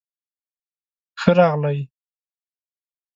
[1.21, 1.79] ښۀ راغلئ